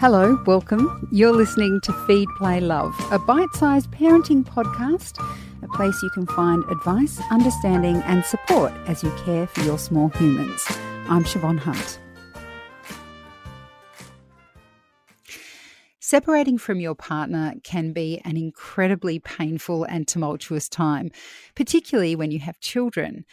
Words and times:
Hello, 0.00 0.42
welcome. 0.44 1.06
You're 1.12 1.32
listening 1.32 1.80
to 1.82 1.92
Feed, 2.06 2.28
Play, 2.36 2.60
Love, 2.60 2.92
a 3.12 3.18
bite 3.18 3.54
sized 3.54 3.92
parenting 3.92 4.44
podcast, 4.44 5.24
a 5.62 5.68
place 5.68 6.02
you 6.02 6.10
can 6.10 6.26
find 6.26 6.64
advice, 6.68 7.20
understanding, 7.30 7.96
and 8.02 8.24
support 8.24 8.72
as 8.86 9.04
you 9.04 9.10
care 9.24 9.46
for 9.46 9.60
your 9.62 9.78
small 9.78 10.08
humans. 10.08 10.62
I'm 11.08 11.22
Siobhan 11.22 11.60
Hunt. 11.60 12.00
Separating 16.06 16.58
from 16.58 16.80
your 16.80 16.94
partner 16.94 17.54
can 17.62 17.94
be 17.94 18.20
an 18.26 18.36
incredibly 18.36 19.18
painful 19.18 19.84
and 19.84 20.06
tumultuous 20.06 20.68
time, 20.68 21.10
particularly 21.54 22.14
when 22.14 22.30
you 22.30 22.40
have 22.40 22.60
children. 22.60 23.24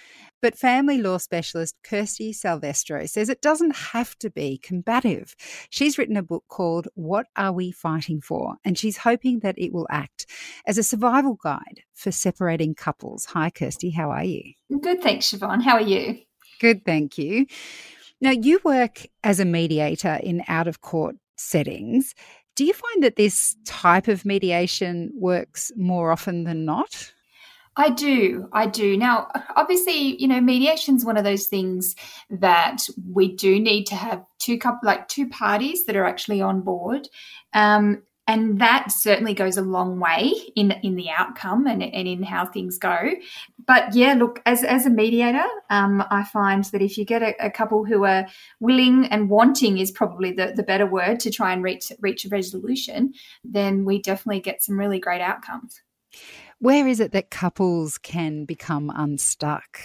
But 0.41 0.57
family 0.57 0.97
law 0.97 1.17
specialist 1.17 1.75
Kirsty 1.83 2.31
Salvestro 2.31 3.09
says 3.09 3.27
it 3.27 3.41
doesn't 3.41 3.75
have 3.75 4.17
to 4.19 4.29
be 4.29 4.57
combative. 4.57 5.35
She's 5.69 5.97
written 5.97 6.15
a 6.15 6.23
book 6.23 6.45
called 6.47 6.87
What 6.95 7.27
Are 7.35 7.51
We 7.51 7.73
Fighting 7.73 8.21
For? 8.21 8.55
And 8.63 8.77
she's 8.77 8.99
hoping 8.99 9.39
that 9.39 9.55
it 9.57 9.73
will 9.73 9.87
act 9.89 10.25
as 10.65 10.77
a 10.77 10.83
survival 10.83 11.37
guide 11.43 11.81
for 11.93 12.13
separating 12.13 12.73
couples. 12.73 13.25
Hi, 13.25 13.49
Kirsty. 13.49 13.89
How 13.89 14.11
are 14.11 14.23
you? 14.23 14.53
Good, 14.79 15.01
thanks, 15.01 15.29
Siobhan. 15.29 15.61
How 15.61 15.73
are 15.73 15.81
you? 15.81 16.19
Good, 16.61 16.85
thank 16.85 17.17
you. 17.17 17.47
Now, 18.21 18.31
you 18.31 18.61
work 18.63 19.07
as 19.25 19.41
a 19.41 19.45
mediator 19.45 20.21
in 20.23 20.41
out 20.47 20.69
of 20.69 20.79
court 20.79 21.17
settings. 21.41 22.13
Do 22.55 22.65
you 22.65 22.73
find 22.73 23.03
that 23.03 23.15
this 23.15 23.55
type 23.65 24.07
of 24.07 24.25
mediation 24.25 25.11
works 25.15 25.71
more 25.75 26.11
often 26.11 26.43
than 26.43 26.65
not? 26.65 27.13
I 27.77 27.89
do. 27.89 28.49
I 28.51 28.65
do. 28.65 28.97
Now, 28.97 29.29
obviously, 29.55 30.21
you 30.21 30.27
know, 30.27 30.41
mediation 30.41 30.97
is 30.97 31.05
one 31.05 31.15
of 31.15 31.23
those 31.23 31.47
things 31.47 31.95
that 32.29 32.83
we 33.09 33.33
do 33.33 33.59
need 33.59 33.85
to 33.85 33.95
have 33.95 34.25
two 34.39 34.57
couple, 34.57 34.85
like 34.85 35.07
two 35.07 35.29
parties 35.29 35.85
that 35.85 35.95
are 35.95 36.05
actually 36.05 36.41
on 36.41 36.61
board. 36.61 37.07
Um, 37.53 38.03
and 38.27 38.61
that 38.61 38.91
certainly 38.91 39.33
goes 39.33 39.57
a 39.57 39.61
long 39.61 39.99
way 39.99 40.31
in 40.55 40.71
in 40.83 40.95
the 40.95 41.09
outcome 41.09 41.65
and, 41.67 41.81
and 41.81 42.07
in 42.07 42.23
how 42.23 42.45
things 42.45 42.77
go. 42.77 43.11
But 43.65 43.95
yeah, 43.95 44.13
look, 44.13 44.41
as 44.45 44.63
as 44.63 44.85
a 44.85 44.89
mediator, 44.89 45.45
um, 45.69 46.03
I 46.09 46.23
find 46.23 46.63
that 46.65 46.81
if 46.81 46.97
you 46.97 47.05
get 47.05 47.23
a, 47.23 47.33
a, 47.45 47.49
couple 47.49 47.83
who 47.83 48.05
are 48.05 48.27
willing 48.59 49.05
and 49.07 49.29
wanting 49.29 49.79
is 49.79 49.91
probably 49.91 50.31
the, 50.31 50.53
the 50.55 50.63
better 50.63 50.85
word 50.85 51.19
to 51.21 51.31
try 51.31 51.51
and 51.51 51.63
reach 51.63 51.91
reach 51.99 52.25
a 52.25 52.29
resolution, 52.29 53.13
then 53.43 53.85
we 53.85 54.01
definitely 54.01 54.41
get 54.41 54.63
some 54.63 54.79
really 54.79 54.99
great 54.99 55.21
outcomes. 55.21 55.81
Where 56.59 56.87
is 56.87 56.99
it 56.99 57.11
that 57.13 57.31
couples 57.31 57.97
can 57.97 58.45
become 58.45 58.91
unstuck? 58.93 59.79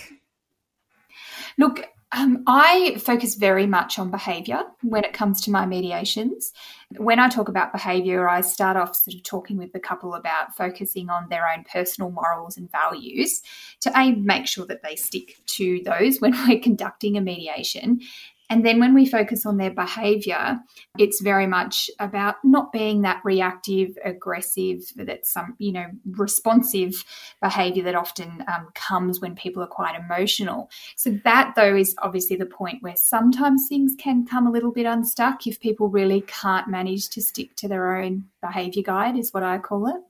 Look, 1.57 1.89
um, 2.17 2.43
I 2.47 2.97
focus 2.99 3.35
very 3.35 3.67
much 3.67 3.99
on 3.99 4.11
behaviour 4.11 4.63
when 4.83 5.05
it 5.05 5.13
comes 5.13 5.43
to 5.43 5.51
my 5.51 5.67
mediations. 5.67 6.51
When 6.97 7.19
I 7.19 7.29
talk 7.29 7.49
about 7.49 7.73
behaviour, 7.73 8.27
I 8.27 8.41
start 8.41 8.79
off 8.79 8.97
sort 8.97 9.15
of 9.15 9.23
talking 9.23 9.59
with 9.59 9.73
the 9.73 9.81
couple 9.81 10.15
about 10.15 10.57
focusing 10.57 11.11
on 11.11 11.29
their 11.29 11.47
own 11.47 11.65
personal 11.71 12.11
morals 12.11 12.57
and 12.57 12.73
values 12.73 13.43
to 13.81 13.93
aim 13.95 14.25
make 14.25 14.47
sure 14.47 14.65
that 14.65 14.83
they 14.83 14.97
stick 14.97 15.37
to 15.47 15.83
those 15.85 16.19
when 16.19 16.33
we're 16.49 16.59
conducting 16.59 17.19
a 17.19 17.21
mediation. 17.21 18.01
And 18.49 18.65
then 18.65 18.79
when 18.79 18.95
we 18.95 19.07
focus 19.07 19.45
on 19.45 19.57
their 19.57 19.73
behavior, 19.73 20.59
it's 20.99 21.21
very 21.21 21.47
much 21.47 21.91
about 21.99 22.37
not 22.45 22.73
being 22.73 23.03
that 23.03 23.21
reactive, 23.25 23.99
aggressive, 24.05 24.83
that 24.97 25.27
some, 25.27 25.57
you 25.59 25.73
know, 25.73 25.87
responsive 26.13 27.05
behavior 27.43 27.83
that 27.83 27.97
often 27.97 28.45
um, 28.47 28.69
comes 28.75 29.21
when 29.21 29.35
people 29.35 29.63
are 29.63 29.69
quite 29.69 29.99
emotional. 29.99 30.71
So, 30.97 31.11
that 31.25 31.55
though 31.57 31.75
is 31.75 31.95
obviously 32.03 32.37
the 32.37 32.47
point 32.47 32.83
where 32.83 32.97
sometimes 32.97 33.67
things 33.69 33.95
can 33.99 34.25
come 34.27 34.47
a 34.47 34.53
little 34.53 34.73
bit 34.73 34.87
unstuck 34.87 35.47
if 35.47 35.59
people 35.59 35.89
really 35.89 36.21
can't 36.23 36.69
manage 36.69 37.09
to 37.11 37.23
stick 37.23 37.57
to 37.57 37.69
their 37.69 37.97
own 37.97 38.27
behavior 38.41 38.83
guide, 38.83 39.19
is 39.19 39.35
what 39.35 39.43
I 39.43 39.59
call 39.59 39.89
it. 39.89 40.03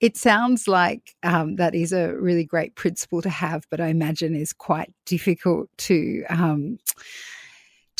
It 0.00 0.16
sounds 0.16 0.66
like 0.66 1.14
um, 1.22 1.54
that 1.56 1.76
is 1.76 1.92
a 1.92 2.16
really 2.16 2.44
great 2.44 2.74
principle 2.74 3.22
to 3.22 3.30
have, 3.30 3.68
but 3.70 3.80
I 3.80 3.86
imagine 3.86 4.34
is 4.34 4.52
quite 4.52 4.92
difficult 5.06 5.68
to. 5.78 6.24
Um, 6.28 6.78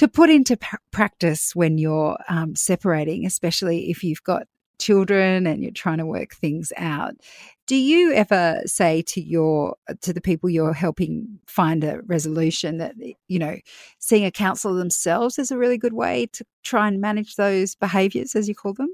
to 0.02 0.08
put 0.08 0.30
into 0.30 0.58
practice 0.90 1.54
when 1.54 1.78
you're 1.78 2.18
um, 2.28 2.56
separating, 2.56 3.24
especially 3.24 3.88
if 3.88 4.02
you've 4.02 4.24
got 4.24 4.48
children 4.80 5.46
and 5.46 5.62
you're 5.62 5.70
trying 5.70 5.98
to 5.98 6.06
work 6.06 6.34
things 6.34 6.72
out. 6.76 7.14
Do 7.68 7.76
you 7.76 8.12
ever 8.12 8.60
say 8.66 9.02
to 9.02 9.20
your 9.22 9.76
to 10.00 10.12
the 10.12 10.20
people 10.20 10.50
you're 10.50 10.72
helping 10.72 11.38
find 11.46 11.84
a 11.84 12.00
resolution 12.06 12.78
that 12.78 12.96
you 13.28 13.38
know 13.38 13.58
seeing 14.00 14.24
a 14.24 14.32
counselor 14.32 14.76
themselves 14.76 15.38
is 15.38 15.52
a 15.52 15.56
really 15.56 15.78
good 15.78 15.92
way 15.92 16.26
to 16.32 16.44
try 16.64 16.88
and 16.88 17.00
manage 17.00 17.36
those 17.36 17.76
behaviors 17.76 18.34
as 18.34 18.48
you 18.48 18.56
call 18.56 18.74
them? 18.74 18.88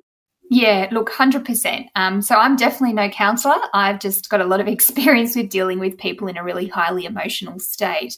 Yeah, 0.50 0.88
look, 0.92 1.10
100%. 1.10 1.88
Um, 1.94 2.22
so 2.22 2.34
I'm 2.34 2.56
definitely 2.56 2.94
no 2.94 3.10
counselor. 3.10 3.56
I've 3.74 4.00
just 4.00 4.30
got 4.30 4.40
a 4.40 4.46
lot 4.46 4.60
of 4.60 4.68
experience 4.76 5.36
with 5.36 5.50
dealing 5.50 5.78
with 5.78 5.98
people 5.98 6.28
in 6.28 6.36
a 6.36 6.44
really 6.44 6.66
highly 6.66 7.04
emotional 7.04 7.58
state. 7.58 8.16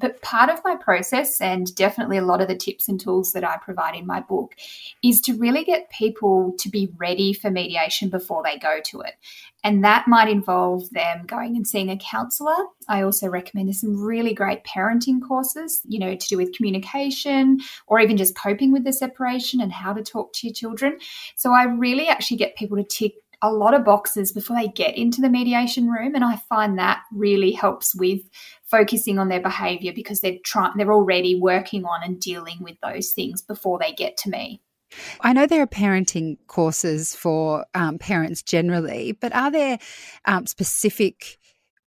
But 0.00 0.22
part 0.22 0.50
of 0.50 0.60
my 0.64 0.76
process, 0.76 1.40
and 1.40 1.72
definitely 1.74 2.16
a 2.16 2.24
lot 2.24 2.40
of 2.40 2.48
the 2.48 2.56
tips 2.56 2.88
and 2.88 2.98
tools 2.98 3.32
that 3.32 3.44
I 3.44 3.58
provide 3.58 3.94
in 3.94 4.06
my 4.06 4.20
book, 4.20 4.54
is 5.02 5.20
to 5.22 5.34
really 5.34 5.62
get 5.62 5.90
people 5.90 6.54
to 6.58 6.68
be 6.68 6.90
ready 6.96 7.32
for 7.32 7.50
mediation 7.50 8.08
before 8.08 8.42
they 8.42 8.58
go 8.58 8.80
to 8.86 9.00
it. 9.02 9.14
And 9.62 9.84
that 9.84 10.08
might 10.08 10.28
involve 10.28 10.88
them 10.90 11.26
going 11.26 11.54
and 11.54 11.66
seeing 11.66 11.90
a 11.90 11.98
counselor. 11.98 12.56
I 12.88 13.02
also 13.02 13.28
recommend 13.28 13.68
there's 13.68 13.82
some 13.82 14.02
really 14.02 14.32
great 14.32 14.64
parenting 14.64 15.20
courses, 15.20 15.82
you 15.84 15.98
know, 15.98 16.16
to 16.16 16.28
do 16.28 16.38
with 16.38 16.54
communication 16.54 17.60
or 17.86 18.00
even 18.00 18.16
just 18.16 18.36
coping 18.36 18.72
with 18.72 18.84
the 18.84 18.92
separation 18.92 19.60
and 19.60 19.72
how 19.72 19.92
to 19.92 20.02
talk 20.02 20.32
to 20.34 20.46
your 20.46 20.54
children. 20.54 20.98
So 21.36 21.52
I 21.52 21.64
really 21.64 22.08
actually 22.08 22.38
get 22.38 22.56
people 22.56 22.78
to 22.78 22.84
tick 22.84 23.14
a 23.42 23.52
lot 23.52 23.74
of 23.74 23.84
boxes 23.84 24.32
before 24.32 24.56
they 24.56 24.68
get 24.68 24.96
into 24.96 25.20
the 25.20 25.28
mediation 25.28 25.88
room 25.88 26.14
and 26.14 26.24
i 26.24 26.36
find 26.48 26.78
that 26.78 27.02
really 27.12 27.52
helps 27.52 27.94
with 27.94 28.20
focusing 28.70 29.18
on 29.18 29.28
their 29.28 29.40
behavior 29.40 29.92
because 29.94 30.20
they're 30.20 30.38
trying 30.44 30.72
they're 30.76 30.92
already 30.92 31.38
working 31.38 31.84
on 31.84 32.02
and 32.02 32.20
dealing 32.20 32.58
with 32.60 32.76
those 32.82 33.10
things 33.10 33.42
before 33.42 33.78
they 33.78 33.92
get 33.92 34.16
to 34.16 34.30
me 34.30 34.60
I 35.20 35.32
know 35.32 35.46
there 35.46 35.62
are 35.62 35.68
parenting 35.68 36.38
courses 36.46 37.14
for 37.14 37.64
um, 37.74 37.98
parents 37.98 38.42
generally, 38.42 39.12
but 39.12 39.32
are 39.34 39.50
there 39.50 39.78
um, 40.24 40.46
specific 40.46 41.38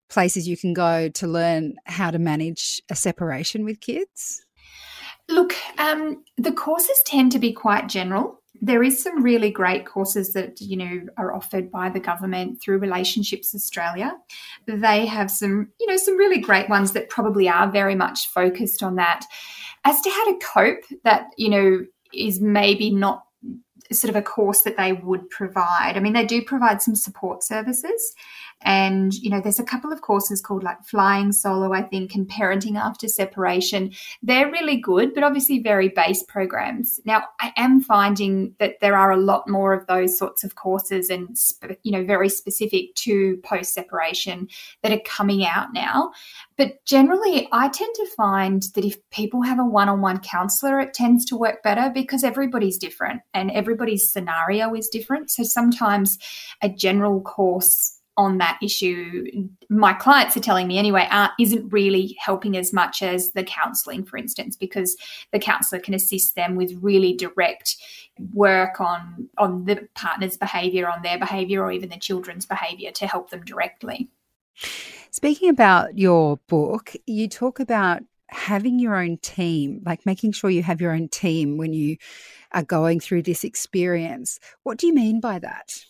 places 0.10 0.48
you 0.48 0.56
can 0.56 0.74
go 0.74 1.10
to 1.10 1.28
learn 1.28 1.76
how 1.86 2.12
to 2.12 2.20
manage 2.20 2.82
a 2.90 2.96
separation 2.96 3.66
with 3.66 3.80
kids? 3.80 4.46
Look, 5.30 5.56
um, 5.78 6.24
the 6.38 6.52
courses 6.52 7.02
tend 7.06 7.32
to 7.32 7.40
be 7.40 7.54
quite 7.54 7.88
general. 7.88 8.42
There 8.62 8.84
is 8.84 9.02
some 9.02 9.24
really 9.24 9.52
great 9.52 9.86
courses 9.86 10.34
that 10.34 10.62
you 10.62 10.78
know 10.78 11.02
are 11.18 11.34
offered 11.34 11.72
by 11.72 11.90
the 11.90 12.00
government 12.00 12.62
through 12.62 12.78
Relationships 12.78 13.54
Australia. 13.54 14.14
They 14.68 15.06
have 15.06 15.32
some, 15.32 15.70
you 15.80 15.88
know, 15.88 15.98
some 15.98 16.18
really 16.18 16.40
great 16.40 16.70
ones 16.70 16.92
that 16.94 17.10
probably 17.10 17.50
are 17.50 17.70
very 17.70 17.96
much 17.96 18.28
focused 18.30 18.84
on 18.84 18.96
that. 18.96 19.26
As 19.86 20.00
to 20.02 20.10
how 20.10 20.32
to 20.32 20.46
cope, 20.46 21.02
that 21.04 21.28
you 21.38 21.50
know 21.50 21.86
is 22.14 22.40
maybe 22.40 22.92
not 22.92 23.26
sort 23.94 24.10
of 24.10 24.16
a 24.16 24.22
course 24.22 24.62
that 24.62 24.78
they 24.78 24.94
would 24.94 25.30
provide. 25.30 25.94
I 25.96 26.00
mean, 26.00 26.14
they 26.14 26.26
do 26.26 26.42
provide 26.42 26.82
some 26.82 26.96
support 26.96 27.44
services, 27.44 28.14
and, 28.66 29.14
you 29.16 29.30
know, 29.30 29.42
there's 29.42 29.60
a 29.60 29.64
couple 29.64 29.92
of 29.92 30.02
courses 30.02 30.40
called 30.42 30.64
like 30.64 30.84
Flying 30.86 31.34
Solo, 31.34 31.74
I 31.74 31.82
think, 31.82 32.16
and 32.16 32.30
Parenting 32.30 32.78
After 32.78 33.10
Separation. 33.10 33.92
They're 34.22 34.50
really 34.50 34.78
good, 34.78 35.14
but 35.14 35.24
obviously 35.24 35.60
very 35.60 35.90
base 35.90 36.24
programs. 36.24 37.02
Now, 37.04 37.24
I 37.42 37.52
am 37.58 37.82
finding 37.82 38.56
that 38.60 38.80
there 38.80 38.96
are 38.96 39.12
a 39.12 39.18
lot 39.18 39.50
more 39.50 39.74
of 39.74 39.86
those 39.88 40.18
sorts 40.18 40.46
of 40.46 40.56
courses 40.56 41.10
and, 41.10 41.38
you 41.84 41.92
know, 41.92 42.06
very 42.06 42.30
specific 42.30 42.96
to 42.96 43.36
post 43.44 43.74
separation 43.74 44.48
that 44.82 44.94
are 44.94 45.02
coming 45.06 45.46
out 45.46 45.74
now. 45.74 46.14
But 46.58 46.84
generally, 46.86 47.48
I 47.52 47.70
tend 47.70 47.96
to 47.96 48.08
find 48.16 48.64
that 48.76 48.86
if 48.86 48.98
people 49.10 49.42
have 49.42 49.60
a 49.60 49.66
one 49.66 49.90
on 49.90 50.02
one 50.02 50.20
counselor, 50.20 50.80
it 50.80 50.94
tends 50.94 51.26
to 51.26 51.38
work 51.38 51.64
better 51.64 51.90
because 51.94 52.24
everybody's 52.24 52.78
different 52.78 53.22
and 53.34 53.52
everybody's 53.52 54.12
scenario 54.12 54.74
is 54.76 54.88
different. 54.90 55.32
So 55.32 55.44
sometimes 55.44 56.18
a 56.62 56.70
general 56.70 57.22
course 57.22 58.00
on 58.16 58.38
that 58.38 58.60
issue, 58.62 59.48
my 59.70 59.94
clients 59.94 60.38
are 60.38 60.42
telling 60.42 60.68
me 60.68 60.78
anyway, 60.78 61.08
uh, 61.10 61.30
isn't 61.40 61.74
really 61.74 62.16
helping 62.20 62.56
as 62.56 62.72
much 62.72 63.02
as 63.02 63.32
the 63.32 63.44
counselling, 63.44 64.06
for 64.06 64.18
instance, 64.18 64.56
because 64.56 64.96
the 65.32 65.40
counsellor 65.40 65.80
can 65.80 65.96
assist 65.96 66.36
them 66.36 66.56
with 66.56 66.78
really 66.82 67.14
direct 67.14 67.76
work 68.34 68.80
on 68.80 69.28
on 69.40 69.66
the 69.66 69.88
partner's 69.96 70.38
behaviour, 70.38 70.88
on 70.88 71.02
their 71.02 71.18
behaviour, 71.18 71.64
or 71.64 71.72
even 71.72 71.90
the 71.90 71.98
children's 71.98 72.46
behaviour 72.46 72.92
to 72.92 73.08
help 73.08 73.32
them 73.32 73.44
directly. 73.44 74.10
Speaking 75.14 75.50
about 75.50 75.96
your 75.96 76.38
book, 76.48 76.96
you 77.06 77.30
talk 77.30 77.60
about 77.60 78.02
having 78.30 78.80
your 78.80 78.96
own 78.96 79.18
team, 79.18 79.84
like 79.86 80.08
making 80.08 80.32
sure 80.32 80.50
you 80.50 80.64
have 80.64 80.82
your 80.82 80.92
own 80.92 81.08
team 81.08 81.56
when 81.56 81.72
you 81.72 81.98
are 82.52 82.64
going 82.64 83.00
through 83.00 83.22
this 83.22 83.44
experience. 83.44 84.40
What 84.64 84.80
do 84.80 84.88
you 84.88 84.94
mean 84.96 85.20
by 85.20 85.38
that? 85.38 85.86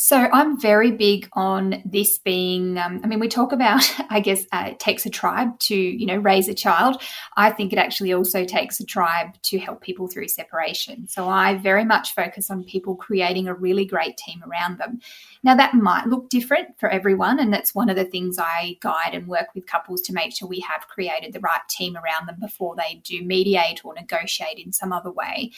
So 0.00 0.16
I'm 0.16 0.60
very 0.60 0.92
big 0.92 1.28
on 1.32 1.82
this 1.84 2.18
being. 2.18 2.78
Um, 2.78 3.00
I 3.02 3.08
mean, 3.08 3.18
we 3.18 3.26
talk 3.26 3.50
about. 3.50 3.82
I 4.10 4.20
guess 4.20 4.44
uh, 4.52 4.66
it 4.68 4.78
takes 4.78 5.04
a 5.06 5.10
tribe 5.10 5.58
to 5.58 5.74
you 5.74 6.06
know 6.06 6.18
raise 6.18 6.46
a 6.46 6.54
child. 6.54 7.02
I 7.36 7.50
think 7.50 7.72
it 7.72 7.80
actually 7.80 8.12
also 8.12 8.44
takes 8.44 8.78
a 8.78 8.84
tribe 8.84 9.34
to 9.42 9.58
help 9.58 9.80
people 9.80 10.06
through 10.06 10.28
separation. 10.28 11.08
So 11.08 11.28
I 11.28 11.56
very 11.56 11.84
much 11.84 12.14
focus 12.14 12.48
on 12.48 12.62
people 12.62 12.94
creating 12.94 13.48
a 13.48 13.54
really 13.54 13.84
great 13.84 14.16
team 14.16 14.40
around 14.48 14.78
them. 14.78 15.00
Now 15.42 15.56
that 15.56 15.74
might 15.74 16.06
look 16.06 16.30
different 16.30 16.78
for 16.78 16.88
everyone, 16.88 17.40
and 17.40 17.52
that's 17.52 17.74
one 17.74 17.90
of 17.90 17.96
the 17.96 18.04
things 18.04 18.38
I 18.38 18.76
guide 18.78 19.14
and 19.14 19.26
work 19.26 19.48
with 19.52 19.66
couples 19.66 20.00
to 20.02 20.12
make 20.12 20.32
sure 20.32 20.46
we 20.46 20.60
have 20.60 20.86
created 20.86 21.32
the 21.32 21.40
right 21.40 21.66
team 21.68 21.96
around 21.96 22.28
them 22.28 22.36
before 22.38 22.76
they 22.76 23.00
do 23.02 23.24
mediate 23.24 23.84
or 23.84 23.94
negotiate 23.94 24.60
in 24.64 24.72
some 24.72 24.92
other 24.92 25.10
way. 25.10 25.50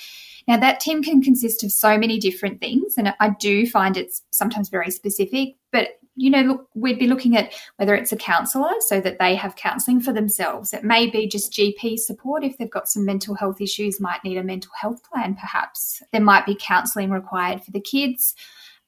Now 0.48 0.56
that 0.56 0.80
team 0.80 1.02
can 1.02 1.20
consist 1.20 1.62
of 1.62 1.72
so 1.72 1.98
many 1.98 2.18
different 2.18 2.58
things, 2.58 2.94
and 2.96 3.14
I 3.20 3.36
do 3.38 3.66
find 3.66 3.98
it's 3.98 4.22
sometimes 4.30 4.68
very 4.68 4.90
specific, 4.90 5.56
but 5.72 5.88
you 6.16 6.28
know, 6.28 6.42
look, 6.42 6.68
we'd 6.74 6.98
be 6.98 7.06
looking 7.06 7.36
at 7.36 7.52
whether 7.76 7.94
it's 7.94 8.12
a 8.12 8.16
counsellor 8.16 8.72
so 8.80 9.00
that 9.00 9.18
they 9.18 9.34
have 9.34 9.56
counselling 9.56 10.00
for 10.00 10.12
themselves. 10.12 10.74
It 10.74 10.84
may 10.84 11.08
be 11.08 11.26
just 11.26 11.52
GP 11.52 11.98
support 11.98 12.44
if 12.44 12.58
they've 12.58 12.70
got 12.70 12.88
some 12.88 13.06
mental 13.06 13.34
health 13.34 13.60
issues, 13.60 14.00
might 14.00 14.22
need 14.22 14.36
a 14.36 14.42
mental 14.42 14.72
health 14.78 15.02
plan 15.10 15.34
perhaps. 15.34 16.02
There 16.12 16.20
might 16.20 16.44
be 16.44 16.58
counselling 16.60 17.10
required 17.10 17.62
for 17.62 17.70
the 17.70 17.80
kids. 17.80 18.34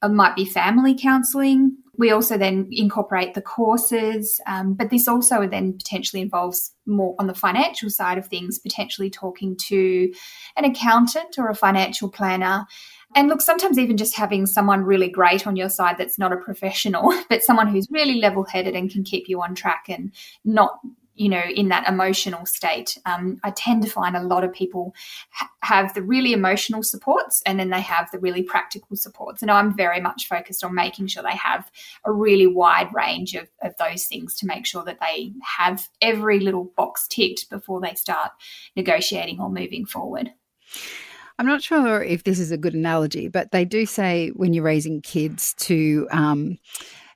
It 0.02 0.08
might 0.08 0.34
be 0.34 0.44
family 0.44 0.94
counselling. 1.00 1.76
We 1.96 2.10
also 2.10 2.36
then 2.36 2.68
incorporate 2.70 3.34
the 3.34 3.42
courses, 3.42 4.40
um, 4.46 4.74
but 4.74 4.90
this 4.90 5.06
also 5.06 5.46
then 5.46 5.74
potentially 5.74 6.22
involves 6.22 6.74
more 6.86 7.14
on 7.18 7.28
the 7.28 7.34
financial 7.34 7.90
side 7.90 8.18
of 8.18 8.26
things, 8.26 8.58
potentially 8.58 9.10
talking 9.10 9.56
to 9.68 10.12
an 10.56 10.64
accountant 10.64 11.38
or 11.38 11.48
a 11.48 11.54
financial 11.54 12.10
planner 12.10 12.66
and 13.14 13.28
look, 13.28 13.40
sometimes 13.40 13.78
even 13.78 13.96
just 13.96 14.16
having 14.16 14.46
someone 14.46 14.84
really 14.84 15.08
great 15.08 15.46
on 15.46 15.56
your 15.56 15.68
side 15.68 15.96
that's 15.98 16.18
not 16.18 16.32
a 16.32 16.36
professional, 16.36 17.12
but 17.28 17.42
someone 17.42 17.68
who's 17.68 17.88
really 17.90 18.20
level 18.20 18.44
headed 18.44 18.74
and 18.74 18.90
can 18.90 19.04
keep 19.04 19.28
you 19.28 19.42
on 19.42 19.54
track 19.54 19.86
and 19.88 20.12
not 20.44 20.80
you 21.14 21.28
know 21.28 21.42
in 21.54 21.68
that 21.68 21.86
emotional 21.88 22.46
state 22.46 22.98
um, 23.04 23.38
i 23.44 23.50
tend 23.50 23.82
to 23.82 23.90
find 23.90 24.16
a 24.16 24.22
lot 24.22 24.44
of 24.44 24.52
people 24.52 24.94
ha- 25.30 25.50
have 25.62 25.92
the 25.94 26.02
really 26.02 26.32
emotional 26.32 26.82
supports 26.82 27.42
and 27.44 27.60
then 27.60 27.70
they 27.70 27.80
have 27.80 28.10
the 28.10 28.18
really 28.18 28.42
practical 28.42 28.96
supports. 28.96 29.42
And 29.42 29.50
i'm 29.50 29.76
very 29.76 30.00
much 30.00 30.26
focused 30.26 30.64
on 30.64 30.74
making 30.74 31.08
sure 31.08 31.22
they 31.22 31.36
have 31.36 31.70
a 32.04 32.12
really 32.12 32.46
wide 32.46 32.88
range 32.94 33.34
of, 33.34 33.48
of 33.62 33.74
those 33.78 34.06
things 34.06 34.34
to 34.36 34.46
make 34.46 34.66
sure 34.66 34.84
that 34.84 35.00
they 35.00 35.32
have 35.42 35.88
every 36.00 36.40
little 36.40 36.72
box 36.76 37.06
ticked 37.08 37.50
before 37.50 37.80
they 37.80 37.94
start 37.94 38.30
negotiating 38.74 39.38
or 39.40 39.50
moving 39.50 39.84
forward 39.84 40.30
I'm 41.42 41.48
not 41.48 41.60
sure 41.60 42.00
if 42.04 42.22
this 42.22 42.38
is 42.38 42.52
a 42.52 42.56
good 42.56 42.72
analogy, 42.72 43.26
but 43.26 43.50
they 43.50 43.64
do 43.64 43.84
say 43.84 44.28
when 44.36 44.52
you're 44.52 44.62
raising 44.62 45.02
kids 45.02 45.54
to 45.54 46.06
um, 46.12 46.56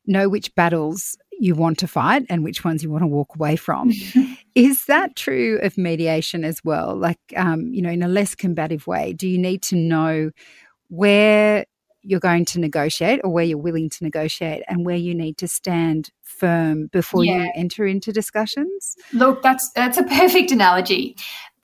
know 0.05 0.29
which 0.29 0.53
battles 0.57 1.17
you 1.39 1.55
want 1.55 1.79
to 1.79 1.87
fight 1.87 2.27
and 2.29 2.43
which 2.43 2.65
ones 2.65 2.83
you 2.83 2.91
want 2.91 3.03
to 3.03 3.07
walk 3.07 3.37
away 3.37 3.55
from. 3.55 3.93
is 4.57 4.87
that 4.87 5.15
true 5.15 5.61
of 5.63 5.79
mediation 5.79 6.43
as 6.43 6.65
well? 6.65 6.97
Like, 6.97 7.21
um, 7.37 7.73
you 7.73 7.81
know, 7.81 7.91
in 7.91 8.03
a 8.03 8.09
less 8.09 8.35
combative 8.35 8.89
way, 8.89 9.13
do 9.13 9.29
you 9.29 9.39
need 9.39 9.63
to 9.63 9.77
know 9.77 10.33
where 10.89 11.65
you're 12.03 12.19
going 12.19 12.47
to 12.47 12.59
negotiate 12.59 13.21
or 13.23 13.31
where 13.31 13.45
you're 13.45 13.57
willing 13.59 13.91
to 13.91 14.03
negotiate 14.03 14.65
and 14.67 14.85
where 14.85 14.97
you 14.97 15.15
need 15.15 15.39
to 15.39 15.47
stand 15.47 16.11
firm 16.27 16.89
before 16.89 17.25
yeah. 17.25 17.45
you 17.45 17.53
enter 17.55 17.87
into 17.87 18.13
discussions? 18.13 18.97
Look, 19.13 19.43
that's 19.43 19.71
that's 19.71 19.97
a 19.97 20.03
perfect 20.03 20.51
analogy 20.51 21.17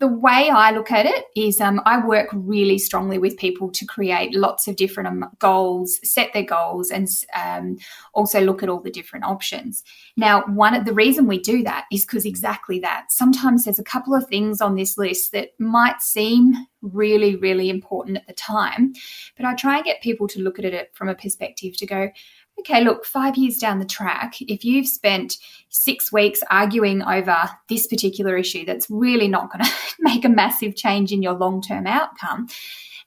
the 0.03 0.09
way 0.09 0.50
I 0.50 0.73
look 0.73 0.91
at 0.91 1.06
it 1.06 1.26
is 1.37 1.61
um, 1.61 1.81
I 1.87 2.05
work 2.05 2.26
really 2.32 2.76
strongly 2.76 3.20
with 3.20 3.37
people 3.37 3.70
to 3.70 3.87
create 3.87 4.35
lots 4.35 4.67
of 4.67 4.75
different 4.75 5.09
um, 5.09 5.31
goals, 5.38 6.00
set 6.03 6.32
their 6.32 6.43
goals, 6.43 6.91
and 6.91 7.06
um, 7.37 7.76
also 8.12 8.41
look 8.41 8.64
at 8.64 8.69
all 8.69 8.81
the 8.81 8.91
different 8.91 9.25
options. 9.25 9.85
Now, 10.17 10.43
one 10.47 10.75
of 10.75 10.87
the 10.87 10.93
reason 10.93 11.29
we 11.29 11.38
do 11.38 11.62
that 11.62 11.85
is 11.93 12.05
because 12.05 12.25
exactly 12.25 12.81
that. 12.81 13.12
Sometimes 13.12 13.62
there's 13.62 13.79
a 13.79 13.85
couple 13.85 14.12
of 14.12 14.26
things 14.26 14.61
on 14.61 14.75
this 14.75 14.99
list 14.99 15.31
that 15.31 15.50
might 15.61 16.03
seem 16.03 16.55
really, 16.81 17.37
really 17.37 17.70
important 17.70 18.17
at 18.17 18.26
the 18.26 18.32
time, 18.32 18.94
but 19.37 19.47
I 19.47 19.55
try 19.55 19.76
and 19.76 19.85
get 19.85 20.03
people 20.03 20.26
to 20.26 20.41
look 20.41 20.58
at 20.58 20.65
it 20.65 20.91
from 20.94 21.11
a 21.11 21.15
perspective 21.15 21.76
to 21.76 21.87
go, 21.87 22.11
okay, 22.60 22.82
look, 22.82 23.04
five 23.04 23.37
years 23.37 23.58
down 23.58 23.78
the 23.78 23.84
track, 23.84 24.34
if 24.40 24.64
you've 24.64 24.87
spent 24.87 25.38
six 25.69 26.12
weeks 26.12 26.40
arguing 26.50 27.02
over 27.02 27.37
this 27.69 27.87
particular 27.87 28.37
issue 28.37 28.64
that's 28.64 28.88
really 28.90 29.28
not 29.28 29.52
going 29.52 29.64
to 29.64 29.70
make 30.00 30.25
a 30.25 30.28
massive 30.28 30.76
change 30.76 31.12
in 31.12 31.22
your 31.22 31.34
long 31.34 31.60
term 31.62 31.87
outcome, 31.87 32.49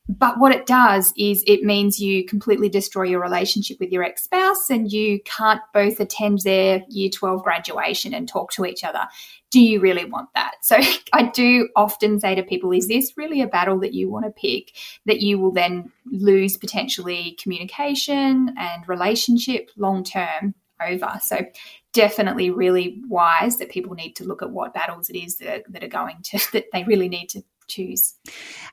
but 0.08 0.40
what 0.40 0.52
it 0.52 0.68
does 0.68 1.14
is 1.18 1.44
it 1.48 1.64
means 1.64 2.00
you 2.00 2.26
completely 2.26 2.70
destroy 2.70 3.04
your 3.04 3.22
relationship 3.22 3.78
with 3.80 3.92
your 3.92 4.04
ex 4.04 4.24
spouse 4.24 4.70
and 4.70 4.92
you 4.92 5.20
can't 5.24 5.62
both 5.74 6.00
attend 6.00 6.40
their 6.40 6.84
year 6.90 7.10
12 7.10 7.44
graduation 7.44 8.14
and 8.14 8.28
talk 8.28 8.52
to 8.52 8.66
each 8.66 8.84
other. 8.84 9.08
Do 9.50 9.60
you 9.60 9.80
really 9.80 10.06
want 10.06 10.30
that? 10.36 10.56
So 10.62 10.78
I 11.14 11.24
do 11.30 11.70
often 11.76 12.20
say 12.20 12.34
to 12.36 12.44
people, 12.44 12.72
is 12.72 12.88
this 12.88 13.14
really 13.16 13.42
a 13.42 13.48
battle 13.48 13.80
that 13.80 13.94
you 13.94 14.10
want 14.10 14.26
to 14.26 14.32
pick 14.32 14.76
that 15.06 15.22
you 15.22 15.40
will 15.40 15.52
then 15.52 15.92
lose 16.06 16.58
potentially 16.58 17.38
communication 17.42 18.54
and 18.58 18.90
relationship 18.90 19.70
long 19.78 20.04
term 20.04 20.56
over? 20.84 21.20
So 21.22 21.46
definitely 21.94 22.50
really 22.50 23.00
wise 23.08 23.58
that 23.58 23.70
people 23.70 23.94
need 23.94 24.16
to 24.18 24.24
look 24.24 24.42
at 24.42 24.50
what 24.50 24.74
battles 24.74 25.10
it 25.10 25.18
is 25.18 25.38
that, 25.38 25.64
that 25.72 25.84
are 25.84 25.88
going 25.88 26.18
to, 26.24 26.40
that 26.54 26.66
they 26.74 26.84
really 26.84 27.10
need 27.10 27.30
to 27.30 27.44
choose. 27.68 28.16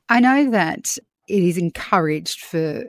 I 0.09 0.21
know 0.21 0.51
that 0.51 0.99
it 1.33 1.43
is 1.43 1.57
encouraged 1.57 2.41
for 2.41 2.85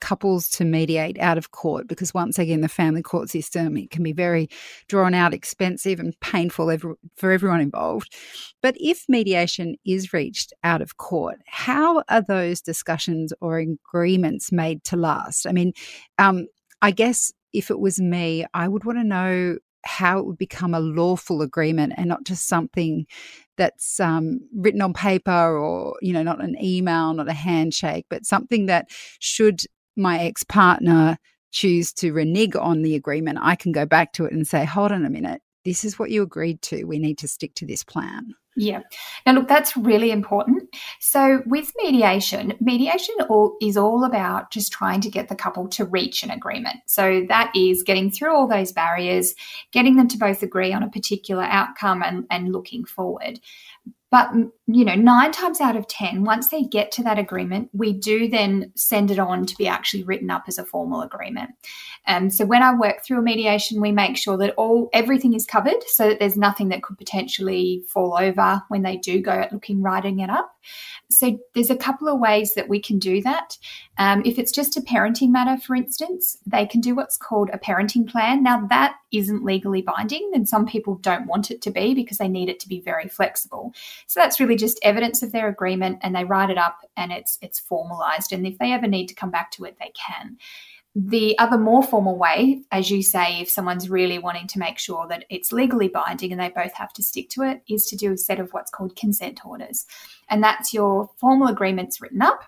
couples 0.00 0.48
to 0.50 0.64
mediate 0.64 1.18
out 1.18 1.38
of 1.38 1.50
court 1.50 1.88
because 1.88 2.14
once 2.14 2.38
again 2.38 2.60
the 2.60 2.68
family 2.68 3.02
court 3.02 3.28
system 3.28 3.76
it 3.76 3.90
can 3.90 4.02
be 4.02 4.12
very 4.12 4.48
drawn 4.86 5.14
out 5.14 5.34
expensive 5.34 5.98
and 5.98 6.18
painful 6.20 6.70
for 7.16 7.32
everyone 7.32 7.60
involved. 7.60 8.14
But 8.62 8.76
if 8.78 9.04
mediation 9.08 9.76
is 9.84 10.12
reached 10.12 10.52
out 10.62 10.82
of 10.82 10.98
court 10.98 11.40
how 11.46 12.04
are 12.08 12.22
those 12.22 12.60
discussions 12.60 13.32
or 13.40 13.58
agreements 13.58 14.52
made 14.52 14.84
to 14.84 14.96
last? 14.96 15.46
I 15.46 15.52
mean 15.52 15.72
um, 16.18 16.46
i 16.82 16.90
guess 16.90 17.32
if 17.52 17.70
it 17.70 17.80
was 17.80 17.98
me 17.98 18.44
i 18.54 18.68
would 18.68 18.84
want 18.84 18.98
to 18.98 19.04
know 19.04 19.56
how 19.84 20.18
it 20.18 20.26
would 20.26 20.38
become 20.38 20.74
a 20.74 20.80
lawful 20.80 21.42
agreement 21.42 21.92
and 21.96 22.08
not 22.08 22.24
just 22.24 22.46
something 22.46 23.06
that's 23.56 24.00
um, 24.00 24.40
written 24.54 24.82
on 24.82 24.92
paper 24.92 25.58
or 25.58 25.96
you 26.02 26.12
know 26.12 26.22
not 26.22 26.42
an 26.42 26.56
email 26.62 27.14
not 27.14 27.28
a 27.28 27.32
handshake 27.32 28.06
but 28.08 28.26
something 28.26 28.66
that 28.66 28.86
should 29.18 29.62
my 29.96 30.18
ex-partner 30.20 31.18
choose 31.52 31.92
to 31.92 32.12
renege 32.12 32.54
on 32.56 32.82
the 32.82 32.94
agreement 32.94 33.38
i 33.42 33.54
can 33.54 33.72
go 33.72 33.84
back 33.84 34.12
to 34.12 34.24
it 34.24 34.32
and 34.32 34.46
say 34.46 34.64
hold 34.64 34.92
on 34.92 35.04
a 35.04 35.10
minute. 35.10 35.42
This 35.64 35.84
is 35.84 35.98
what 35.98 36.10
you 36.10 36.22
agreed 36.22 36.62
to. 36.62 36.84
We 36.84 36.98
need 36.98 37.18
to 37.18 37.28
stick 37.28 37.54
to 37.56 37.66
this 37.66 37.84
plan 37.84 38.34
yeah. 38.60 38.82
Now, 39.24 39.32
look, 39.32 39.48
that's 39.48 39.74
really 39.74 40.10
important. 40.10 40.74
So, 41.00 41.42
with 41.46 41.72
mediation, 41.82 42.54
mediation 42.60 43.14
all, 43.30 43.56
is 43.62 43.76
all 43.76 44.04
about 44.04 44.50
just 44.50 44.70
trying 44.70 45.00
to 45.00 45.10
get 45.10 45.28
the 45.28 45.34
couple 45.34 45.66
to 45.68 45.86
reach 45.86 46.22
an 46.22 46.30
agreement. 46.30 46.76
So, 46.86 47.24
that 47.28 47.50
is 47.56 47.82
getting 47.82 48.10
through 48.10 48.36
all 48.36 48.46
those 48.46 48.72
barriers, 48.72 49.34
getting 49.72 49.96
them 49.96 50.08
to 50.08 50.18
both 50.18 50.42
agree 50.42 50.74
on 50.74 50.82
a 50.82 50.90
particular 50.90 51.44
outcome 51.44 52.02
and, 52.02 52.26
and 52.30 52.52
looking 52.52 52.84
forward. 52.84 53.40
But, 54.10 54.32
you 54.66 54.84
know, 54.84 54.96
nine 54.96 55.30
times 55.30 55.60
out 55.60 55.76
of 55.76 55.86
10, 55.86 56.24
once 56.24 56.48
they 56.48 56.64
get 56.64 56.90
to 56.92 57.02
that 57.04 57.18
agreement, 57.18 57.70
we 57.72 57.92
do 57.92 58.28
then 58.28 58.72
send 58.74 59.12
it 59.12 59.20
on 59.20 59.46
to 59.46 59.56
be 59.56 59.68
actually 59.68 60.02
written 60.02 60.30
up 60.30 60.44
as 60.48 60.58
a 60.58 60.64
formal 60.64 61.02
agreement. 61.02 61.50
Um, 62.08 62.28
so 62.28 62.44
when 62.44 62.62
I 62.62 62.74
work 62.74 63.04
through 63.04 63.20
a 63.20 63.22
mediation, 63.22 63.80
we 63.80 63.92
make 63.92 64.16
sure 64.16 64.36
that 64.38 64.54
all 64.56 64.88
everything 64.92 65.34
is 65.34 65.46
covered 65.46 65.82
so 65.86 66.08
that 66.08 66.18
there's 66.18 66.36
nothing 66.36 66.70
that 66.70 66.82
could 66.82 66.98
potentially 66.98 67.84
fall 67.86 68.16
over 68.18 68.62
when 68.68 68.82
they 68.82 68.96
do 68.96 69.20
go 69.20 69.30
at 69.30 69.52
looking 69.52 69.80
writing 69.80 70.18
it 70.18 70.30
up. 70.30 70.56
So 71.08 71.38
there's 71.54 71.70
a 71.70 71.76
couple 71.76 72.08
of 72.08 72.20
ways 72.20 72.54
that 72.54 72.68
we 72.68 72.80
can 72.80 72.98
do 72.98 73.20
that. 73.22 73.58
Um, 73.98 74.22
if 74.24 74.38
it's 74.38 74.52
just 74.52 74.76
a 74.76 74.80
parenting 74.80 75.30
matter, 75.30 75.60
for 75.60 75.74
instance, 75.74 76.36
they 76.46 76.66
can 76.66 76.80
do 76.80 76.94
what's 76.94 77.16
called 77.16 77.50
a 77.52 77.58
parenting 77.58 78.08
plan. 78.08 78.42
Now 78.42 78.66
that 78.68 78.96
isn't 79.12 79.44
legally 79.44 79.82
binding, 79.82 80.30
and 80.34 80.48
some 80.48 80.66
people 80.66 80.96
don't 80.96 81.26
want 81.26 81.50
it 81.50 81.62
to 81.62 81.70
be 81.70 81.94
because 81.94 82.18
they 82.18 82.28
need 82.28 82.48
it 82.48 82.60
to 82.60 82.68
be 82.68 82.80
very 82.80 83.08
flexible. 83.08 83.74
So 84.06 84.20
that's 84.20 84.40
really 84.40 84.56
just 84.56 84.78
evidence 84.82 85.22
of 85.22 85.32
their 85.32 85.48
agreement, 85.48 85.98
and 86.02 86.14
they 86.14 86.24
write 86.24 86.50
it 86.50 86.58
up, 86.58 86.78
and 86.96 87.12
it's 87.12 87.38
it's 87.42 87.58
formalized. 87.58 88.32
And 88.32 88.46
if 88.46 88.58
they 88.58 88.72
ever 88.72 88.86
need 88.86 89.06
to 89.08 89.14
come 89.14 89.30
back 89.30 89.50
to 89.52 89.64
it, 89.64 89.76
they 89.78 89.92
can. 89.94 90.36
The 90.96 91.38
other 91.38 91.56
more 91.56 91.84
formal 91.84 92.18
way, 92.18 92.62
as 92.72 92.90
you 92.90 93.02
say, 93.02 93.40
if 93.40 93.48
someone's 93.48 93.88
really 93.88 94.18
wanting 94.18 94.48
to 94.48 94.58
make 94.58 94.76
sure 94.76 95.06
that 95.08 95.24
it's 95.30 95.52
legally 95.52 95.86
binding 95.86 96.32
and 96.32 96.40
they 96.40 96.48
both 96.48 96.72
have 96.74 96.92
to 96.94 97.02
stick 97.02 97.28
to 97.30 97.42
it, 97.42 97.62
is 97.68 97.86
to 97.86 97.96
do 97.96 98.12
a 98.12 98.16
set 98.16 98.40
of 98.40 98.50
what's 98.50 98.72
called 98.72 98.96
consent 98.96 99.40
orders. 99.44 99.86
And 100.28 100.42
that's 100.42 100.74
your 100.74 101.10
formal 101.18 101.46
agreements 101.46 102.00
written 102.00 102.22
up. 102.22 102.42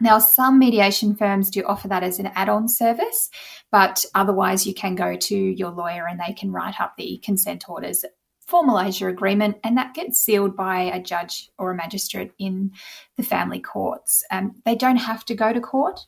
Now, 0.00 0.18
some 0.18 0.58
mediation 0.58 1.16
firms 1.16 1.50
do 1.50 1.64
offer 1.64 1.88
that 1.88 2.04
as 2.04 2.18
an 2.20 2.30
add 2.34 2.48
on 2.48 2.68
service, 2.68 3.30
but 3.72 4.04
otherwise, 4.14 4.66
you 4.66 4.74
can 4.74 4.94
go 4.94 5.16
to 5.16 5.36
your 5.36 5.70
lawyer 5.70 6.06
and 6.06 6.20
they 6.20 6.32
can 6.32 6.52
write 6.52 6.80
up 6.80 6.94
the 6.96 7.20
consent 7.24 7.64
orders 7.68 8.04
formalise 8.50 9.00
your 9.00 9.10
agreement, 9.10 9.56
and 9.64 9.76
that 9.76 9.94
gets 9.94 10.20
sealed 10.20 10.56
by 10.56 10.82
a 10.82 11.02
judge 11.02 11.48
or 11.58 11.70
a 11.70 11.76
magistrate 11.76 12.32
in 12.38 12.72
the 13.16 13.22
family 13.22 13.60
courts. 13.60 14.22
Um, 14.30 14.52
they 14.64 14.74
don't 14.74 14.96
have 14.96 15.24
to 15.26 15.34
go 15.34 15.52
to 15.52 15.60
court. 15.60 16.00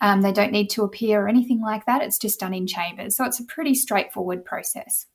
Um, 0.00 0.22
they 0.22 0.32
don't 0.32 0.52
need 0.52 0.70
to 0.70 0.82
appear 0.82 1.22
or 1.22 1.28
anything 1.28 1.60
like 1.60 1.86
that. 1.86 2.02
It's 2.02 2.18
just 2.18 2.40
done 2.40 2.54
in 2.54 2.66
chambers. 2.66 3.16
So 3.16 3.24
it's 3.24 3.40
a 3.40 3.44
pretty 3.44 3.74
straightforward 3.74 4.44
process. 4.44 5.06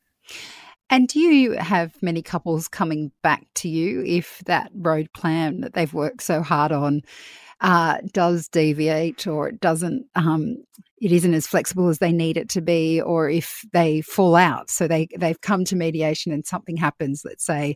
And 0.90 1.08
do 1.08 1.20
you 1.20 1.52
have 1.54 2.02
many 2.02 2.22
couples 2.22 2.68
coming 2.68 3.12
back 3.22 3.46
to 3.56 3.70
you 3.70 4.04
if 4.06 4.42
that 4.46 4.72
road 4.74 5.10
plan 5.14 5.62
that 5.62 5.74
they've 5.74 5.94
worked 5.94 6.24
so 6.24 6.42
hard 6.42 6.72
on 6.72 7.02
uh, 7.60 7.98
does 8.14 8.48
deviate 8.48 9.28
or 9.28 9.50
it 9.50 9.60
doesn't, 9.60 10.06
um, 10.16 10.58
it 11.00 11.12
isn't 11.12 11.34
as 11.34 11.48
flexible 11.48 11.90
as 11.90 12.00
they 12.00 12.12
need 12.12 12.38
it 12.38 12.50
to 12.50 12.62
be, 12.62 13.02
or 13.02 13.30
if 13.30 13.64
they 13.74 14.02
fall 14.02 14.36
out? 14.36 14.70
So 14.70 14.88
they 14.88 15.08
they've 15.18 15.42
come 15.42 15.66
to 15.66 15.76
mediation 15.76 16.32
and 16.32 16.46
something 16.46 16.78
happens. 16.78 17.24
Let's 17.26 17.46
say 17.46 17.76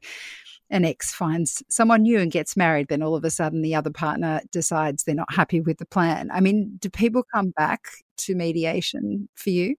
an 0.70 0.86
ex 0.86 1.14
finds 1.14 1.62
someone 1.70 2.04
new 2.04 2.20
and 2.20 2.32
gets 2.32 2.56
married, 2.58 2.88
then 2.88 3.04
all 3.04 3.16
of 3.16 3.26
a 3.26 3.30
sudden 3.30 3.62
the 3.62 3.76
other 3.76 3.92
partner 3.92 4.42
decides 4.52 5.04
they're 5.04 5.16
not 5.16 5.34
happy 5.34 5.62
with 5.62 5.78
the 5.78 5.86
plan. 5.86 6.30
I 6.32 6.40
mean, 6.40 6.78
do 6.80 6.90
people 6.90 7.24
come 7.34 7.52
back 7.52 7.82
to 8.18 8.36
mediation 8.36 9.28
for 9.36 9.50
you? 9.50 9.76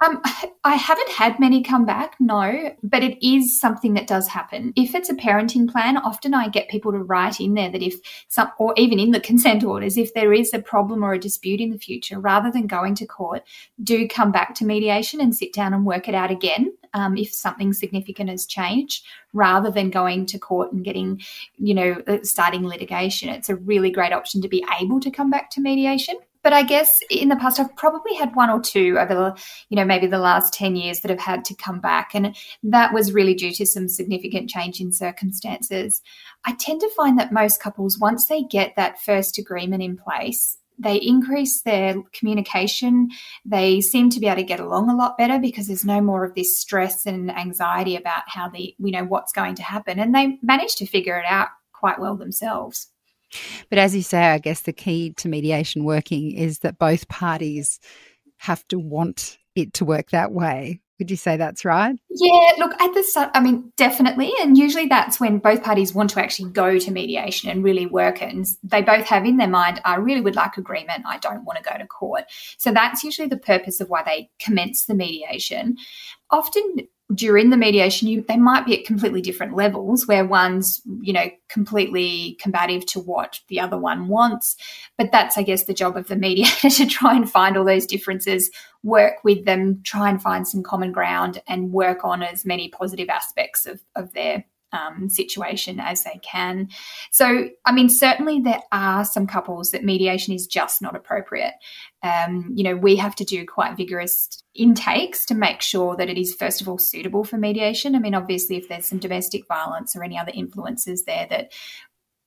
Um, 0.00 0.20
I 0.64 0.74
haven't 0.74 1.10
had 1.10 1.38
many 1.38 1.62
come 1.62 1.86
back, 1.86 2.16
no, 2.18 2.74
but 2.82 3.04
it 3.04 3.24
is 3.26 3.58
something 3.60 3.94
that 3.94 4.08
does 4.08 4.26
happen. 4.26 4.72
If 4.76 4.94
it's 4.94 5.08
a 5.08 5.14
parenting 5.14 5.70
plan, 5.70 5.96
often 5.96 6.34
I 6.34 6.48
get 6.48 6.68
people 6.68 6.90
to 6.92 6.98
write 6.98 7.40
in 7.40 7.54
there 7.54 7.70
that 7.70 7.82
if 7.82 7.94
some, 8.28 8.50
or 8.58 8.74
even 8.76 8.98
in 8.98 9.12
the 9.12 9.20
consent 9.20 9.62
orders, 9.64 9.96
if 9.96 10.12
there 10.12 10.32
is 10.32 10.52
a 10.52 10.58
problem 10.58 11.04
or 11.04 11.12
a 11.12 11.18
dispute 11.18 11.60
in 11.60 11.70
the 11.70 11.78
future, 11.78 12.18
rather 12.18 12.50
than 12.50 12.66
going 12.66 12.96
to 12.96 13.06
court, 13.06 13.44
do 13.82 14.08
come 14.08 14.32
back 14.32 14.54
to 14.56 14.64
mediation 14.64 15.20
and 15.20 15.34
sit 15.34 15.52
down 15.52 15.72
and 15.72 15.86
work 15.86 16.08
it 16.08 16.14
out 16.14 16.30
again. 16.30 16.72
Um, 16.92 17.16
if 17.16 17.32
something 17.32 17.72
significant 17.72 18.30
has 18.30 18.46
changed, 18.46 19.04
rather 19.32 19.70
than 19.70 19.90
going 19.90 20.26
to 20.26 20.38
court 20.38 20.72
and 20.72 20.84
getting, 20.84 21.22
you 21.56 21.74
know, 21.74 22.02
uh, 22.06 22.18
starting 22.22 22.66
litigation, 22.66 23.28
it's 23.28 23.48
a 23.48 23.56
really 23.56 23.90
great 23.90 24.12
option 24.12 24.42
to 24.42 24.48
be 24.48 24.64
able 24.80 25.00
to 25.00 25.10
come 25.10 25.30
back 25.30 25.50
to 25.50 25.60
mediation. 25.60 26.16
But 26.44 26.52
I 26.52 26.62
guess 26.62 27.00
in 27.10 27.30
the 27.30 27.36
past, 27.36 27.58
I've 27.58 27.74
probably 27.74 28.14
had 28.14 28.36
one 28.36 28.50
or 28.50 28.60
two 28.60 28.98
over 28.98 29.14
the, 29.14 29.42
you 29.70 29.76
know, 29.76 29.84
maybe 29.84 30.06
the 30.06 30.18
last 30.18 30.52
10 30.52 30.76
years 30.76 31.00
that 31.00 31.10
have 31.10 31.18
had 31.18 31.44
to 31.46 31.54
come 31.56 31.80
back. 31.80 32.10
And 32.14 32.36
that 32.62 32.92
was 32.92 33.14
really 33.14 33.34
due 33.34 33.52
to 33.52 33.66
some 33.66 33.88
significant 33.88 34.50
change 34.50 34.78
in 34.78 34.92
circumstances. 34.92 36.02
I 36.44 36.52
tend 36.52 36.82
to 36.82 36.90
find 36.90 37.18
that 37.18 37.32
most 37.32 37.60
couples, 37.60 37.98
once 37.98 38.26
they 38.26 38.42
get 38.42 38.76
that 38.76 39.00
first 39.00 39.38
agreement 39.38 39.82
in 39.82 39.96
place, 39.96 40.58
they 40.78 40.96
increase 40.96 41.62
their 41.62 41.94
communication. 42.12 43.08
They 43.46 43.80
seem 43.80 44.10
to 44.10 44.20
be 44.20 44.26
able 44.26 44.36
to 44.36 44.42
get 44.42 44.60
along 44.60 44.90
a 44.90 44.96
lot 44.96 45.16
better 45.16 45.38
because 45.38 45.68
there's 45.68 45.84
no 45.84 46.02
more 46.02 46.24
of 46.24 46.34
this 46.34 46.58
stress 46.58 47.06
and 47.06 47.30
anxiety 47.30 47.96
about 47.96 48.24
how 48.26 48.50
the, 48.50 48.74
you 48.78 48.92
know, 48.92 49.04
what's 49.04 49.32
going 49.32 49.54
to 49.54 49.62
happen. 49.62 49.98
And 49.98 50.14
they 50.14 50.38
manage 50.42 50.76
to 50.76 50.86
figure 50.86 51.18
it 51.18 51.26
out 51.26 51.48
quite 51.72 52.00
well 52.00 52.16
themselves. 52.16 52.88
But 53.70 53.78
as 53.78 53.94
you 53.94 54.02
say, 54.02 54.22
I 54.22 54.38
guess 54.38 54.62
the 54.62 54.72
key 54.72 55.12
to 55.14 55.28
mediation 55.28 55.84
working 55.84 56.32
is 56.32 56.60
that 56.60 56.78
both 56.78 57.08
parties 57.08 57.80
have 58.38 58.66
to 58.68 58.78
want 58.78 59.38
it 59.54 59.72
to 59.74 59.84
work 59.84 60.10
that 60.10 60.32
way. 60.32 60.80
Would 61.00 61.10
you 61.10 61.16
say 61.16 61.36
that's 61.36 61.64
right? 61.64 61.96
Yeah, 62.08 62.50
look, 62.58 62.80
at 62.80 62.94
the 62.94 63.02
start, 63.02 63.30
I 63.34 63.40
mean, 63.40 63.72
definitely. 63.76 64.32
And 64.40 64.56
usually 64.56 64.86
that's 64.86 65.18
when 65.18 65.38
both 65.38 65.64
parties 65.64 65.92
want 65.92 66.10
to 66.10 66.22
actually 66.22 66.50
go 66.50 66.78
to 66.78 66.90
mediation 66.92 67.50
and 67.50 67.64
really 67.64 67.86
work. 67.86 68.22
And 68.22 68.46
they 68.62 68.80
both 68.80 69.06
have 69.06 69.26
in 69.26 69.36
their 69.36 69.48
mind, 69.48 69.80
I 69.84 69.96
really 69.96 70.20
would 70.20 70.36
like 70.36 70.56
agreement. 70.56 71.04
I 71.04 71.18
don't 71.18 71.44
want 71.44 71.58
to 71.58 71.68
go 71.68 71.76
to 71.76 71.86
court. 71.86 72.24
So 72.58 72.70
that's 72.70 73.02
usually 73.02 73.26
the 73.26 73.36
purpose 73.36 73.80
of 73.80 73.88
why 73.88 74.04
they 74.04 74.30
commence 74.38 74.84
the 74.84 74.94
mediation. 74.94 75.78
Often 76.30 76.76
during 77.14 77.50
the 77.50 77.56
mediation 77.56 78.08
you, 78.08 78.24
they 78.26 78.36
might 78.36 78.64
be 78.64 78.78
at 78.78 78.86
completely 78.86 79.20
different 79.20 79.54
levels 79.54 80.06
where 80.06 80.24
one's 80.24 80.80
you 81.02 81.12
know 81.12 81.30
completely 81.48 82.38
combative 82.40 82.86
to 82.86 83.00
what 83.00 83.40
the 83.48 83.60
other 83.60 83.76
one 83.78 84.08
wants. 84.08 84.56
But 84.96 85.12
that's 85.12 85.36
i 85.36 85.42
guess 85.42 85.64
the 85.64 85.74
job 85.74 85.96
of 85.96 86.08
the 86.08 86.16
mediator 86.16 86.70
to 86.70 86.86
try 86.86 87.14
and 87.14 87.30
find 87.30 87.56
all 87.56 87.64
those 87.64 87.86
differences 87.86 88.50
work 88.82 89.24
with 89.24 89.44
them 89.44 89.80
try 89.82 90.08
and 90.08 90.22
find 90.22 90.46
some 90.46 90.62
common 90.62 90.92
ground 90.92 91.42
and 91.48 91.72
work 91.72 92.04
on 92.04 92.22
as 92.22 92.44
many 92.44 92.68
positive 92.68 93.08
aspects 93.08 93.66
of, 93.66 93.82
of 93.96 94.12
their 94.12 94.44
um, 94.74 95.08
situation 95.08 95.80
as 95.80 96.02
they 96.02 96.20
can. 96.22 96.68
So, 97.10 97.48
I 97.64 97.72
mean, 97.72 97.88
certainly 97.88 98.40
there 98.40 98.62
are 98.72 99.04
some 99.04 99.26
couples 99.26 99.70
that 99.70 99.84
mediation 99.84 100.34
is 100.34 100.46
just 100.46 100.82
not 100.82 100.96
appropriate. 100.96 101.54
Um, 102.02 102.52
you 102.54 102.64
know, 102.64 102.76
we 102.76 102.96
have 102.96 103.14
to 103.16 103.24
do 103.24 103.46
quite 103.46 103.76
vigorous 103.76 104.42
intakes 104.54 105.24
to 105.26 105.34
make 105.34 105.62
sure 105.62 105.96
that 105.96 106.10
it 106.10 106.18
is, 106.18 106.34
first 106.34 106.60
of 106.60 106.68
all, 106.68 106.78
suitable 106.78 107.24
for 107.24 107.38
mediation. 107.38 107.94
I 107.94 108.00
mean, 108.00 108.14
obviously, 108.14 108.56
if 108.56 108.68
there's 108.68 108.86
some 108.86 108.98
domestic 108.98 109.46
violence 109.46 109.96
or 109.96 110.04
any 110.04 110.18
other 110.18 110.32
influences 110.34 111.04
there 111.04 111.26
that 111.30 111.52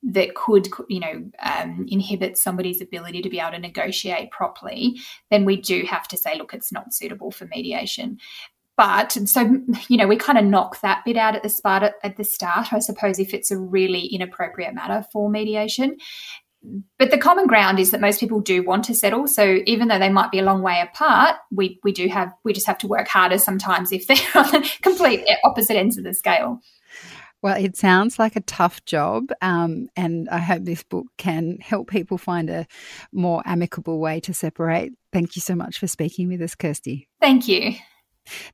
that 0.03 0.35
could, 0.35 0.67
you 0.87 0.99
know, 0.99 1.29
um, 1.39 1.85
inhibit 1.89 2.37
somebody's 2.37 2.81
ability 2.81 3.21
to 3.21 3.29
be 3.29 3.39
able 3.39 3.51
to 3.51 3.59
negotiate 3.59 4.31
properly, 4.31 4.95
then 5.31 5.43
we 5.43 5.57
do 5.57 5.83
have 5.89 6.07
to 6.07 6.17
say, 6.17 6.37
look, 6.37 6.53
it's 6.53 6.71
not 6.71 6.93
suitable 6.93 7.31
for 7.31 7.45
mediation. 7.45 8.17
But 8.77 9.12
so, 9.27 9.60
you 9.89 9.98
know, 9.98 10.07
we 10.07 10.15
kind 10.15 10.38
of 10.38 10.46
knock 10.46 10.81
that 10.81 11.03
bit 11.03 11.17
out 11.17 11.36
at 11.36 11.43
the 11.43 11.50
start, 11.50 11.93
at 12.03 12.15
the 12.15 12.24
start, 12.24 12.72
I 12.72 12.79
suppose, 12.79 13.17
if 13.17 13.34
it's 13.34 13.50
a 13.50 13.57
really 13.57 14.05
inappropriate 14.05 14.75
matter 14.75 15.03
for 15.12 15.29
mediation. 15.29 15.98
But 17.00 17.12
the 17.12 17.17
common 17.17 17.48
ground 17.48 17.79
is 17.79 17.91
that 17.91 18.01
most 18.01 18.19
people 18.19 18.39
do 18.39 18.63
want 18.63 18.84
to 18.86 18.96
settle. 18.96 19.27
So 19.27 19.60
even 19.65 19.88
though 19.88 20.00
they 20.00 20.10
might 20.10 20.31
be 20.31 20.39
a 20.39 20.43
long 20.43 20.62
way 20.62 20.81
apart, 20.81 21.36
we, 21.51 21.79
we 21.84 21.91
do 21.91 22.07
have, 22.07 22.31
we 22.43 22.53
just 22.53 22.67
have 22.67 22.77
to 22.79 22.88
work 22.88 23.07
harder 23.07 23.38
sometimes 23.38 23.91
if 23.91 24.05
they're 24.05 24.17
on 24.36 24.51
the 24.51 24.72
complete 24.81 25.25
opposite 25.43 25.75
ends 25.75 25.98
of 25.98 26.03
the 26.03 26.13
scale. 26.13 26.60
Well, 27.41 27.55
it 27.63 27.77
sounds 27.77 28.17
like 28.17 28.36
a 28.36 28.41
tough 28.41 28.84
job, 28.86 29.31
um, 29.41 29.89
and 29.96 30.27
I 30.29 30.39
hope 30.39 30.63
this 30.63 30.84
book 30.84 31.05
can 31.17 31.60
help 31.62 31.88
people 31.88 32.17
find 32.17 32.50
a 32.50 32.65
more 33.12 33.43
amicable 33.46 34.00
way 34.00 34.19
to 34.22 34.34
separate. 34.34 34.93
Thank 35.13 35.36
you 35.36 35.41
so 35.41 35.53
much 35.55 35.77
for 35.77 35.86
speaking 35.86 36.29
with 36.29 36.41
us, 36.41 36.55
Kirsty. 36.55 37.07
Thank 37.22 37.48
you. 37.48 37.75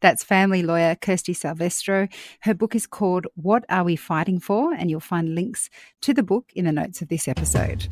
That's 0.02 0.24
family 0.24 0.64
lawyer 0.64 0.96
Kirsty 0.96 1.34
Salvestro. 1.34 2.12
Her 2.42 2.54
book 2.54 2.76
is 2.76 2.88
called 2.88 3.28
What 3.36 3.66
Are 3.70 3.84
We 3.84 3.96
Fighting 3.96 4.40
For? 4.40 4.74
And 4.74 4.90
you'll 4.90 5.00
find 5.00 5.36
links 5.36 5.70
to 6.02 6.14
the 6.14 6.24
book 6.24 6.52
in 6.56 6.66
the 6.66 6.72
notes 6.72 7.02
of 7.02 7.10
this 7.10 7.28
episode. 7.28 7.88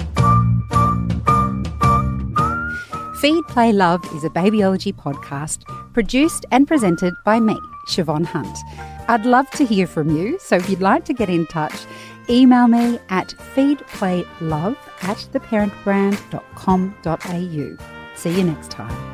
Feed, 3.21 3.43
Play, 3.49 3.71
Love 3.71 4.03
is 4.15 4.23
a 4.23 4.29
babyology 4.29 4.91
podcast 4.91 5.63
produced 5.93 6.43
and 6.51 6.67
presented 6.67 7.13
by 7.23 7.39
me, 7.39 7.55
Siobhan 7.87 8.25
Hunt. 8.25 8.57
I'd 9.07 9.27
love 9.27 9.47
to 9.51 9.63
hear 9.63 9.85
from 9.85 10.09
you, 10.15 10.39
so 10.39 10.55
if 10.55 10.67
you'd 10.67 10.81
like 10.81 11.05
to 11.05 11.13
get 11.13 11.29
in 11.29 11.45
touch, 11.47 11.85
email 12.29 12.67
me 12.67 12.99
at 13.09 13.29
feedplaylove 13.53 14.77
at 15.03 15.17
theparentbrand.com.au. 15.33 18.15
See 18.15 18.37
you 18.37 18.43
next 18.43 18.71
time. 18.71 19.10